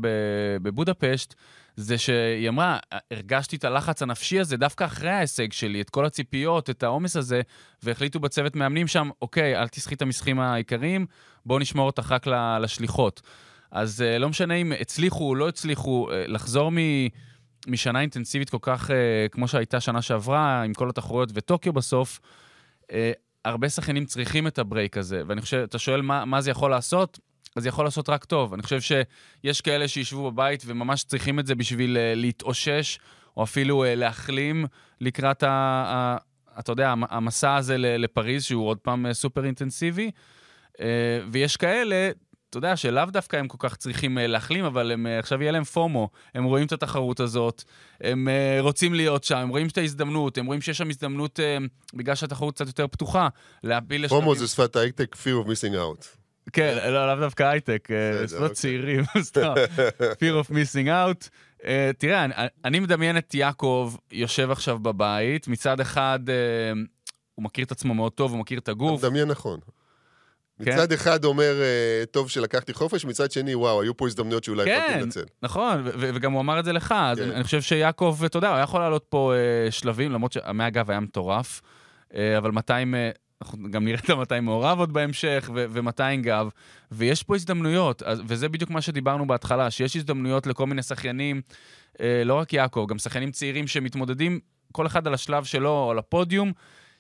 [0.62, 1.34] בבודפשט,
[1.76, 2.78] זה שהיא אמרה,
[3.10, 7.40] הרגשתי את הלחץ הנפשי הזה דווקא אחרי ההישג שלי, את כל הציפיות, את העומס הזה,
[7.82, 11.06] והחליטו בצוות מאמנים שם, אוקיי, אל תסחי את המסחים העיקריים,
[11.46, 12.26] בואו נשמור אותך רק
[12.60, 13.22] לשליחות.
[13.70, 16.76] אז אה, לא משנה אם הצליחו או לא הצליחו אה, לחזור מ...
[17.66, 22.20] משנה אינטנסיבית כל כך, אה, כמו שהייתה שנה שעברה, עם כל התחרויות וטוקיו בסוף,
[23.44, 27.18] הרבה שחקנים צריכים את הברייק הזה, ואני חושב, אתה שואל מה, מה זה יכול לעשות?
[27.56, 28.54] אז זה יכול לעשות רק טוב.
[28.54, 32.98] אני חושב שיש כאלה שישבו בבית וממש צריכים את זה בשביל uh, להתאושש,
[33.36, 34.66] או אפילו uh, להחלים
[35.00, 36.16] לקראת, ה,
[36.58, 40.10] אתה יודע, המסע הזה לפריז, שהוא עוד פעם uh, סופר אינטנסיבי.
[41.32, 42.10] ויש כאלה,
[42.50, 46.08] אתה יודע, שלאו דווקא הם כל כך צריכים להחלים, אבל הם, עכשיו יהיה להם פומו.
[46.34, 47.64] הם רואים את התחרות הזאת,
[48.00, 48.28] הם
[48.60, 51.40] רוצים להיות שם, הם רואים את ההזדמנות, הם רואים שיש שם הזדמנות,
[51.94, 53.28] בגלל שהתחרות קצת יותר פתוחה,
[53.64, 54.08] להפיל.
[54.08, 56.25] פומו זה שפת הייטק, fear of missing out.
[56.52, 57.88] כן, לא, לאו דווקא הייטק,
[58.26, 58.54] שפת אוקיי.
[58.54, 59.54] צעירים, סתם,
[59.98, 61.28] fear of missing out.
[61.60, 61.64] Uh,
[61.98, 66.78] תראה, אני, אני מדמיין את יעקב יושב עכשיו בבית, מצד אחד uh,
[67.34, 69.00] הוא מכיר את עצמו מאוד טוב, הוא מכיר את הגוף.
[69.00, 69.60] אתה מדמיין נכון.
[70.64, 70.72] כן?
[70.72, 74.82] מצד אחד אומר, אה, טוב שלקחתי חופש, מצד שני, וואו, היו פה הזדמנויות שאולי כן,
[74.84, 75.20] יכולתי לנצל.
[75.20, 77.30] כן, נכון, וגם הוא אמר את זה לך, אז כן.
[77.30, 80.90] אני חושב שיעקב, אתה יודע, הוא היה יכול לעלות פה אה, שלבים, למרות שהמאה אגב
[80.90, 81.62] היה מטורף,
[82.14, 82.94] אה, אבל 200,
[83.42, 86.48] אנחנו גם נראה את ה-200 מעורב עוד בהמשך, ו-200 גב,
[86.92, 91.40] ויש פה הזדמנויות, וזה בדיוק מה שדיברנו בהתחלה, שיש הזדמנויות לכל מיני שחיינים,
[92.00, 94.40] לא רק יעקב, גם שחיינים צעירים שמתמודדים,
[94.72, 96.52] כל אחד על השלב שלו, או על הפודיום,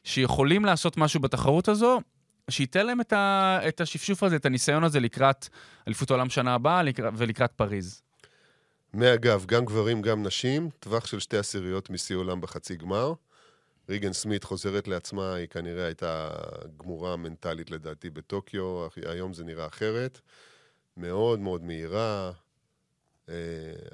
[0.04, 2.00] שיכולים לעשות משהו בתחרות הזו,
[2.50, 5.48] שייתן להם את, ה, את השפשוף הזה, את הניסיון הזה לקראת
[5.88, 6.82] אליפות העולם שנה הבאה
[7.16, 8.02] ולקראת פריז.
[8.94, 13.12] מאגב, גם גברים, גם נשים, טווח של שתי עשיריות משיא עולם בחצי גמר.
[13.88, 16.30] ריגן סמית חוזרת לעצמה, היא כנראה הייתה
[16.76, 20.20] גמורה מנטלית לדעתי בטוקיו, היום זה נראה אחרת.
[20.96, 22.32] מאוד מאוד מהירה.
[23.28, 23.34] אה,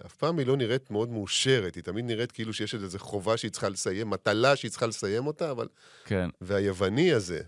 [0.07, 3.50] אף פעם היא לא נראית מאוד מאושרת, היא תמיד נראית כאילו שיש איזו חובה שהיא
[3.50, 5.68] צריכה לסיים, מטלה שהיא צריכה לסיים אותה, אבל...
[6.05, 6.31] כן.
[6.40, 7.40] והיווני הזה,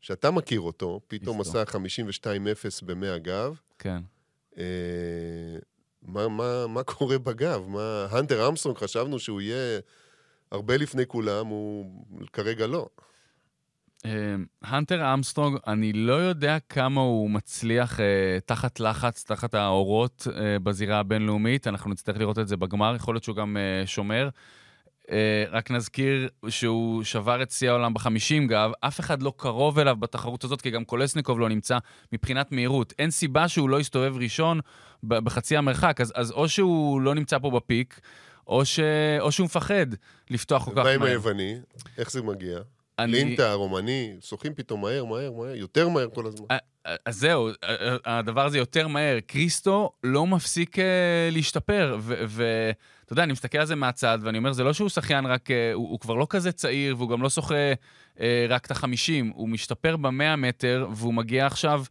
[0.00, 1.74] שאתה מכיר אותו, פתאום עשה 52-0
[2.82, 3.60] ב-100 גב.
[3.78, 4.02] כן.
[4.58, 4.64] אה,
[6.02, 7.64] מה, מה, מה קורה בגב?
[7.68, 8.06] מה...
[8.10, 9.80] הנטר אמסטרונג, חשבנו שהוא יהיה
[10.52, 11.86] הרבה לפני כולם, הוא
[12.32, 12.88] כרגע לא.
[14.62, 18.02] הנטר uh, אמסטרונג, אני לא יודע כמה הוא מצליח uh,
[18.46, 20.32] תחת לחץ, תחת האורות uh,
[20.62, 24.28] בזירה הבינלאומית, אנחנו נצטרך לראות את זה בגמר, יכול להיות שהוא גם uh, שומר.
[25.10, 29.96] אה, רק נזכיר שהוא שבר את שיא העולם ב-50 גב, אף אחד לא קרוב אליו
[29.96, 31.78] בתחרות הזאת, כי גם קולסניקוב לא נמצא
[32.12, 32.92] מבחינת מהירות.
[32.98, 34.60] אין סיבה שהוא לא יסתובב ראשון
[35.02, 38.00] בחצי המרחק, אז, אז או שהוא לא נמצא פה בפיק,
[38.50, 38.80] או, ש...
[39.20, 39.86] או שהוא מפחד
[40.30, 40.84] לפתוח כל כך מהר.
[40.84, 41.54] מה עם היווני?
[41.98, 42.58] איך זה מגיע?
[42.98, 43.12] אני...
[43.12, 46.46] לינטה, רומני, שוחים פתאום מהר, מהר, מהר, יותר מהר כל הזמן.
[47.04, 47.48] אז זהו,
[48.04, 49.18] הדבר הזה יותר מהר.
[49.26, 50.76] קריסטו לא מפסיק
[51.30, 55.48] להשתפר, ואתה יודע, אני מסתכל על זה מהצד, ואני אומר, זה לא שהוא שחיין רק,
[55.74, 57.72] הוא, הוא כבר לא כזה צעיר, והוא גם לא שוחה
[58.48, 61.84] רק את החמישים, הוא משתפר במאה מטר, והוא מגיע עכשיו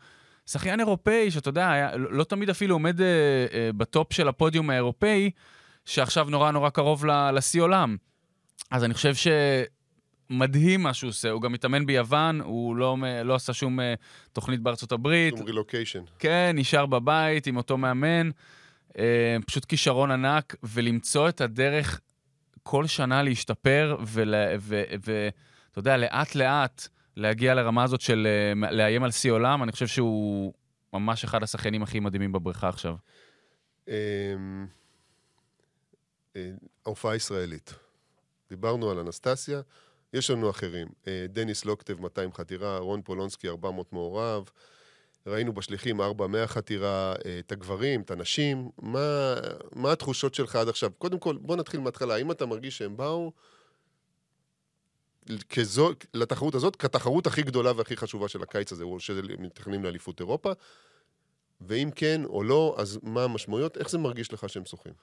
[0.45, 3.07] שחיין אירופאי, שאתה יודע, היה, לא לא תמיד אפילו עומד אה,
[3.53, 5.31] אה, בטופ של הפודיום האירופאי,
[5.89, 7.97] שעכשיו נורא נורא קרוב לשיא עולם.
[8.71, 9.13] אז אני חושב
[10.29, 11.29] שמדהים מה שהוא עושה.
[11.29, 13.93] הוא גם מתאמן ביוון, הוא לא, לא עשה שום אה,
[14.33, 15.37] תוכנית בארצות הברית.
[15.37, 16.03] שום רילוקיישן.
[16.19, 18.29] כן, נשאר בבית עם אותו מאמן.
[18.97, 21.99] אה, פשוט כישרון ענק, ולמצוא את הדרך
[22.63, 23.97] כל שנה להשתפר,
[24.59, 28.27] ואתה יודע, לאט-לאט להגיע לרמה הזאת של
[28.63, 30.53] אה, לאיים על שיא עולם, אני חושב שהוא
[30.93, 32.95] ממש אחד השחיינים הכי מדהימים בבריכה עכשיו.
[36.35, 36.51] אה,
[36.85, 37.73] ההופעה הישראלית.
[38.49, 39.61] דיברנו על אנסטסיה,
[40.13, 40.87] יש לנו אחרים.
[41.07, 44.49] אה, דניס לוקטב, 200 חתירה, רון פולונסקי, 400 מעורב.
[45.27, 48.69] ראינו בשליחים 400 חתירה, אה, את הגברים, את הנשים.
[48.81, 49.35] מה,
[49.75, 50.91] מה התחושות שלך עד עכשיו?
[50.97, 52.15] קודם כל, בוא נתחיל מההתחלה.
[52.15, 53.31] האם אתה מרגיש שהם באו
[55.49, 60.51] כזו, לתחרות הזאת, כתחרות הכי גדולה והכי חשובה של הקיץ הזה, או שמתכננים לאליפות אירופה?
[61.61, 63.77] ואם כן או לא, אז מה המשמעויות?
[63.77, 64.93] איך זה מרגיש לך שהם שוחים?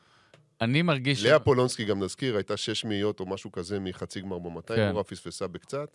[0.61, 1.25] אני מרגיש...
[1.25, 4.89] לאה פולונסקי, גם נזכיר, הייתה שש מאיות או משהו כזה מחצי גמר במאתיים, כן.
[4.89, 5.89] נורא פספסה בקצת.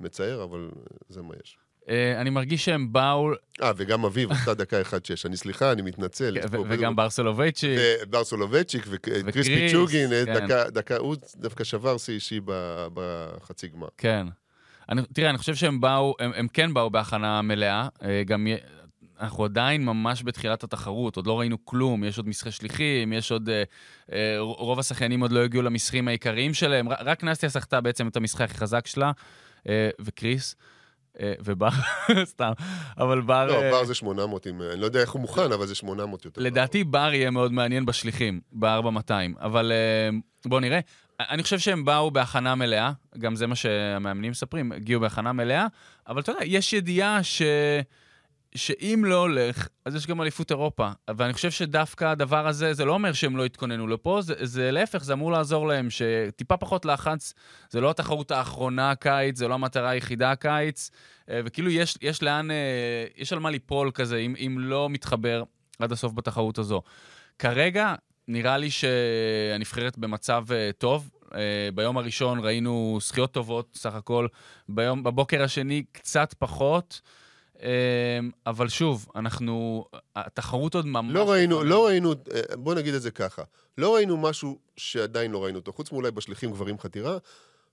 [0.00, 0.70] מצער, אבל
[1.08, 1.58] זה מה יש.
[1.88, 3.30] אה, אני מרגיש שהם באו,
[3.62, 5.26] אה, וגם אביב עשתה דקה 1-6.
[5.26, 6.48] אני סליחה, אני מתנצל.
[6.48, 7.76] פה וגם ברסלובייצ'י.
[8.10, 10.46] ברסולובצ'יק וקריס וקריס, פיצ'וגין, אה, כן.
[10.68, 12.40] דקה, הוא דווקא שבר שיא אישי
[12.94, 13.88] בחצי גמר.
[13.98, 14.26] כן.
[14.88, 17.88] אני, תראה, אני חושב שהם באו, הם, כן באו בהכנה מלאה.
[18.02, 18.46] אה, גם
[19.20, 23.48] אנחנו עדיין ממש בתחילת התחרות, עוד לא ראינו כלום, יש עוד מסחי שליחים, יש עוד...
[23.48, 23.62] אה,
[24.12, 28.44] אה, רוב השחיינים עוד לא הגיעו למסחים העיקריים שלהם, רק נסטיה סחטה בעצם את המסחה
[28.44, 29.12] הכי חזק שלה,
[29.68, 30.56] אה, וקריס,
[31.20, 31.68] ובר,
[32.24, 32.52] סתם,
[32.98, 33.46] אבל בר...
[33.46, 36.40] לא, בר זה 800, עם- אני לא יודע איך הוא מוכן, אבל זה 800 יותר.
[36.40, 39.72] לדעתי בר יהיה מאוד מעניין בשליחים, ב-4200, אבל
[40.46, 40.80] בואו נראה.
[41.20, 45.66] אני חושב שהם באו בהכנה מלאה, גם זה מה שהמאמנים מספרים, הגיעו בהכנה מלאה,
[46.08, 47.42] אבל אתה יודע, יש ידיעה ש...
[48.54, 50.90] שאם לא הולך, אז יש גם אליפות אירופה.
[51.16, 55.04] ואני חושב שדווקא הדבר הזה, זה לא אומר שהם לא התכוננו לפה, זה, זה להפך,
[55.04, 57.34] זה אמור לעזור להם, שטיפה פחות לחץ,
[57.70, 60.90] זה לא התחרות האחרונה הקיץ, זה לא המטרה היחידה הקיץ,
[61.30, 62.56] אה, וכאילו יש, יש לאן, אה,
[63.16, 65.42] יש על מה ליפול כזה, אם, אם לא מתחבר
[65.78, 66.82] עד הסוף בתחרות הזו.
[67.38, 67.94] כרגע,
[68.28, 71.10] נראה לי שהנבחרת במצב אה, טוב.
[71.74, 74.26] ביום הראשון ראינו זכיות טובות סך הכל,
[74.68, 77.00] ביום, בבוקר השני קצת פחות.
[77.62, 79.84] אה, אבל שוב, אנחנו,
[80.16, 81.14] התחרות עוד ממש...
[81.14, 83.42] לא ראינו, לא ראינו, אה, בוא נגיד את זה ככה,
[83.78, 87.18] לא ראינו משהו שעדיין לא ראינו אותו, חוץ מאולי בשליחים גברים חתירה,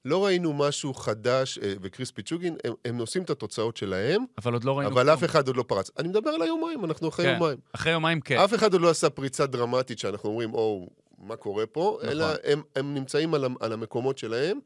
[0.06, 4.64] לא ראינו משהו חדש, אה, וקריס פיצ'וגין, הם, הם עושים את התוצאות שלהם, אבל עוד
[4.64, 4.94] לא ראינו...
[4.94, 5.14] אבל כלום.
[5.14, 5.92] אף אחד עוד לא פרץ.
[6.00, 7.34] אני מדבר על היומיים, אנחנו אחרי כן.
[7.34, 7.58] יומיים.
[7.72, 8.38] אחרי יומיים כן.
[8.38, 12.10] אף אחד עוד לא עשה פריצה דרמטית שאנחנו אומרים, או, מה קורה פה, נכון.
[12.10, 14.60] אלא הם, הם נמצאים על, על המקומות שלהם,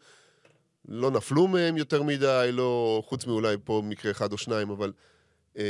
[0.89, 4.91] לא נפלו מהם יותר מדי, לא, חוץ מאולי פה מקרה אחד או שניים, אבל...
[5.57, 5.63] אמ,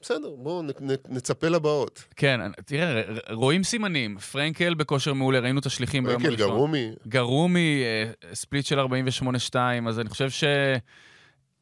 [0.00, 0.62] בסדר, בואו
[1.08, 2.04] נצפה לבאות.
[2.16, 4.18] כן, תראה, רואים סימנים.
[4.18, 6.56] פרנקל בכושר מעולה, ראינו את השליחים ביום פרנקל הראשון.
[6.56, 9.56] גרומי, גרומי, אה, ספליט של 48-2,
[9.88, 10.44] אז אני חושב ש...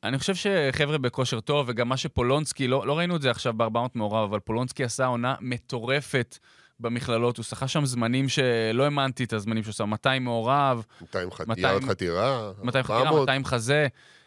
[0.05, 3.79] אני חושב שחבר'ה בכושר טוב, וגם מה שפולונסקי, לא, לא ראינו את זה עכשיו ב-400
[3.95, 6.39] מעורב, אבל פולונסקי עשה עונה מטורפת
[6.83, 7.37] במכללות.
[7.37, 11.75] הוא שחה שם זמנים שלא האמנתי את הזמנים שהוא עשה, 200 מעורב, 200 ח- 200
[11.75, 13.21] יארד חתירה, 200 חתירה, 400.
[13.21, 13.87] 200 חזה,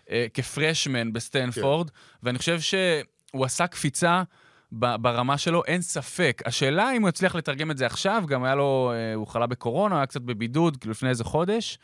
[0.09, 1.91] אה, כ freshman בסטנפורד,
[2.23, 4.23] ואני חושב שהוא עשה קפיצה
[4.71, 6.41] ברמה שלו, אין ספק.
[6.45, 9.97] השאלה אם הוא יצליח לתרגם את זה עכשיו, גם היה לו, אה, הוא חלה בקורונה,
[9.97, 11.77] היה קצת בבידוד, כאילו לפני איזה חודש,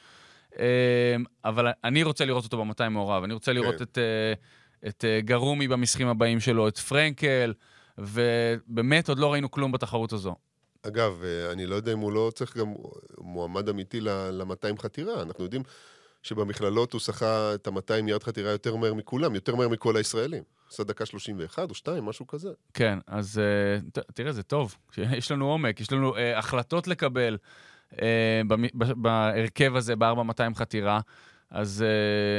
[0.60, 3.84] אה, אבל אני רוצה לראות אותו ב-200 מעורב, אני רוצה לראות כן.
[3.84, 3.98] את,
[4.88, 7.54] את גרומי במסחים הבאים שלו, את פרנקל,
[7.98, 10.36] ובאמת עוד לא ראינו כלום בתחרות הזו.
[10.88, 12.74] אגב, אה, אני לא יודע אם הוא לא צריך גם
[13.18, 15.22] מועמד אמיתי ל-200 חתירה.
[15.22, 15.64] אנחנו יודעים
[16.24, 20.44] שבמכללות הוא שחה את ה-200 ירד חתירה יותר מהר מכולם, יותר מהר מכל הישראלים.
[20.70, 22.50] עשה דקה 31 או 2, משהו כזה.
[22.74, 23.42] כן, אז
[23.94, 24.76] ת, תראה, זה טוב.
[25.18, 27.38] יש לנו עומק, יש לנו uh, החלטות לקבל
[27.92, 27.98] uh,
[28.96, 31.00] בהרכב הזה, ב-4200 חתירה.
[31.50, 31.86] אז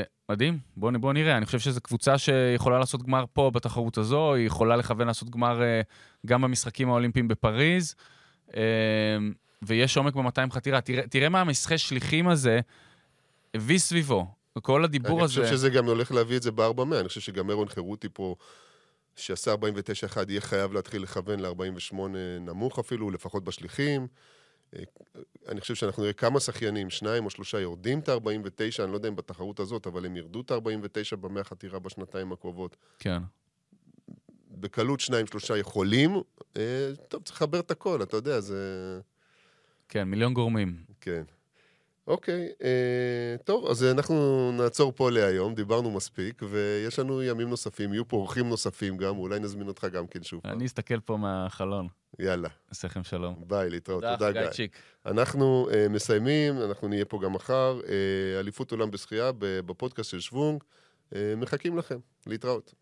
[0.04, 1.36] uh, מדהים, בואו בוא נראה.
[1.36, 5.60] אני חושב שזו קבוצה שיכולה לעשות גמר פה בתחרות הזו, היא יכולה לכוון לעשות גמר
[5.60, 7.94] uh, גם במשחקים האולימפיים בפריז,
[9.62, 10.80] ויש עומק ב-200 חתירה.
[10.80, 12.60] תראה, תראה מה המסחי שליחים הזה
[13.54, 14.26] הביא סביבו.
[14.62, 15.42] כל הדיבור אני הזה...
[15.42, 16.96] חושב שזה גם הולך להביא את זה ב-400.
[17.00, 18.34] אני חושב שגם אירון חירותי פה,
[19.16, 19.56] שעשה 49-1,
[20.28, 21.96] יהיה חייב להתחיל לכוון ל-48
[22.40, 24.06] נמוך אפילו, לפחות בשליחים.
[24.76, 24.82] אה,
[25.48, 29.08] אני חושב שאנחנו נראה כמה שחיינים, שניים או שלושה יורדים את ה-49, אני לא יודע
[29.08, 32.76] אם בתחרות הזאת, אבל הם ירדו את ה-49 במאה חתירה בשנתיים הקרובות.
[32.98, 33.22] כן.
[34.52, 36.16] בקלות שניים, שלושה יכולים.
[36.56, 39.00] אה, טוב, צריך לחבר את הכל, אתה יודע, זה...
[39.88, 40.76] כן, מיליון גורמים.
[41.00, 41.22] כן.
[42.06, 48.08] אוקיי, אה, טוב, אז אנחנו נעצור פה להיום, דיברנו מספיק, ויש לנו ימים נוספים, יהיו
[48.08, 50.40] פה אורחים נוספים גם, אולי נזמין אותך גם כן שוב.
[50.44, 51.88] אני אסתכל פה מהחלון.
[52.18, 53.34] יאללה, אעשה לכם שלום.
[53.46, 54.02] ביי, להתראות.
[54.02, 54.40] תודה, תודה, גיא.
[54.40, 54.76] חגי צ'יק.
[55.06, 57.80] אנחנו אה, מסיימים, אנחנו נהיה פה גם מחר.
[57.88, 60.62] אה, אליפות עולם בשחייה בפודקאסט של שוונג.
[61.14, 62.74] אה, מחכים לכם, להתראות.